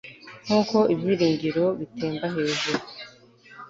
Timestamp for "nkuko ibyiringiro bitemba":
0.45-2.25